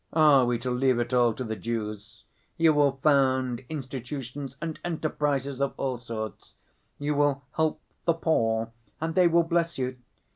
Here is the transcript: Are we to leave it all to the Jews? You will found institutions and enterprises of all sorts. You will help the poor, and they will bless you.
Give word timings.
Are 0.13 0.47
we 0.47 0.57
to 0.57 0.71
leave 0.71 0.97
it 0.97 1.13
all 1.13 1.31
to 1.35 1.43
the 1.43 1.55
Jews? 1.55 2.23
You 2.57 2.73
will 2.73 2.93
found 3.03 3.63
institutions 3.69 4.57
and 4.59 4.79
enterprises 4.83 5.61
of 5.61 5.75
all 5.77 5.99
sorts. 5.99 6.55
You 6.97 7.13
will 7.13 7.43
help 7.51 7.79
the 8.05 8.13
poor, 8.13 8.71
and 8.99 9.13
they 9.13 9.27
will 9.27 9.43
bless 9.43 9.77
you. 9.77 9.97